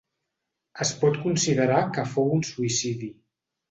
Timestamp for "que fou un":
1.99-2.45